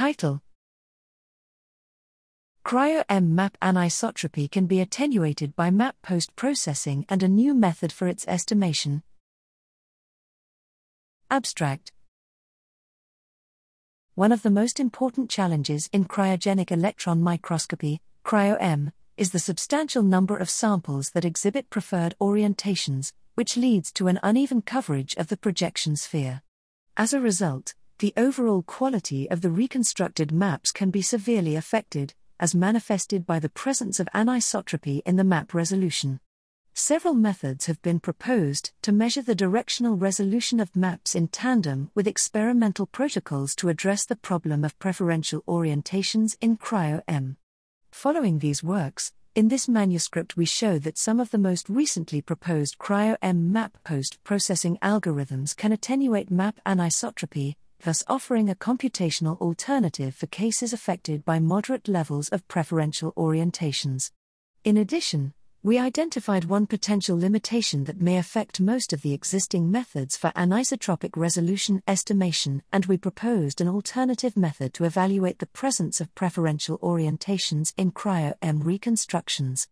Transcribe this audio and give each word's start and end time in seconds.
Title 0.00 0.40
Cryo-EM 2.64 3.34
map 3.34 3.58
anisotropy 3.60 4.50
can 4.50 4.64
be 4.64 4.80
attenuated 4.80 5.54
by 5.54 5.70
map 5.70 5.94
post-processing 6.00 7.04
and 7.10 7.22
a 7.22 7.28
new 7.28 7.52
method 7.52 7.92
for 7.92 8.08
its 8.08 8.26
estimation. 8.26 9.02
Abstract 11.30 11.92
One 14.14 14.32
of 14.32 14.40
the 14.40 14.48
most 14.48 14.80
important 14.80 15.28
challenges 15.28 15.90
in 15.92 16.06
cryogenic 16.06 16.70
electron 16.70 17.20
microscopy, 17.20 18.00
cryo-EM, 18.24 18.92
is 19.18 19.32
the 19.32 19.38
substantial 19.38 20.02
number 20.02 20.38
of 20.38 20.48
samples 20.48 21.10
that 21.10 21.26
exhibit 21.26 21.68
preferred 21.68 22.14
orientations, 22.22 23.12
which 23.34 23.58
leads 23.58 23.92
to 23.92 24.08
an 24.08 24.18
uneven 24.22 24.62
coverage 24.62 25.14
of 25.16 25.28
the 25.28 25.36
projection 25.36 25.94
sphere. 25.94 26.40
As 26.96 27.12
a 27.12 27.20
result, 27.20 27.74
the 28.00 28.14
overall 28.16 28.62
quality 28.62 29.28
of 29.30 29.42
the 29.42 29.50
reconstructed 29.50 30.32
maps 30.32 30.72
can 30.72 30.90
be 30.90 31.02
severely 31.02 31.54
affected, 31.54 32.14
as 32.38 32.54
manifested 32.54 33.26
by 33.26 33.38
the 33.38 33.50
presence 33.50 34.00
of 34.00 34.08
anisotropy 34.14 35.02
in 35.04 35.16
the 35.16 35.24
map 35.24 35.52
resolution. 35.52 36.18
Several 36.72 37.12
methods 37.12 37.66
have 37.66 37.82
been 37.82 38.00
proposed 38.00 38.72
to 38.80 38.90
measure 38.90 39.20
the 39.20 39.34
directional 39.34 39.98
resolution 39.98 40.60
of 40.60 40.74
maps 40.74 41.14
in 41.14 41.28
tandem 41.28 41.90
with 41.94 42.06
experimental 42.06 42.86
protocols 42.86 43.54
to 43.56 43.68
address 43.68 44.06
the 44.06 44.16
problem 44.16 44.64
of 44.64 44.78
preferential 44.78 45.42
orientations 45.46 46.38
in 46.40 46.56
cryo-EM. 46.56 47.36
Following 47.90 48.38
these 48.38 48.64
works, 48.64 49.12
in 49.34 49.48
this 49.48 49.68
manuscript 49.68 50.38
we 50.38 50.46
show 50.46 50.78
that 50.78 50.96
some 50.96 51.20
of 51.20 51.32
the 51.32 51.38
most 51.38 51.68
recently 51.68 52.22
proposed 52.22 52.78
cryo-EM 52.78 53.52
map 53.52 53.76
post-processing 53.84 54.78
algorithms 54.80 55.54
can 55.54 55.70
attenuate 55.70 56.30
map 56.30 56.60
anisotropy, 56.64 57.56
thus 57.82 58.04
offering 58.06 58.48
a 58.48 58.54
computational 58.54 59.40
alternative 59.40 60.14
for 60.14 60.26
cases 60.26 60.72
affected 60.72 61.24
by 61.24 61.38
moderate 61.38 61.88
levels 61.88 62.28
of 62.28 62.46
preferential 62.48 63.12
orientations. 63.14 64.10
In 64.64 64.76
addition, 64.76 65.32
we 65.62 65.78
identified 65.78 66.46
one 66.46 66.66
potential 66.66 67.18
limitation 67.18 67.84
that 67.84 68.00
may 68.00 68.16
affect 68.16 68.60
most 68.60 68.94
of 68.94 69.02
the 69.02 69.12
existing 69.12 69.70
methods 69.70 70.16
for 70.16 70.30
anisotropic 70.30 71.10
resolution 71.16 71.82
estimation, 71.86 72.62
and 72.72 72.86
we 72.86 72.96
proposed 72.96 73.60
an 73.60 73.68
alternative 73.68 74.38
method 74.38 74.72
to 74.72 74.84
evaluate 74.84 75.38
the 75.38 75.46
presence 75.46 76.00
of 76.00 76.14
preferential 76.14 76.78
orientations 76.78 77.74
in 77.76 77.92
cryo-EM 77.92 78.62
reconstructions. 78.62 79.68